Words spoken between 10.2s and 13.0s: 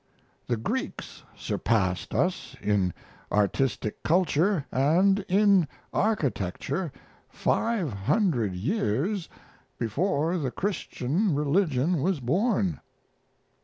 the Christian religion was born.